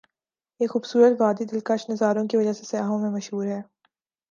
[0.59, 3.61] یہ خو بصورت وادی ا دل کش نظاروں کی وجہ سے سیاحوں میں مشہور ہے۔